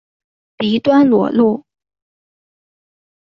[0.57, 1.63] 鼻端裸露。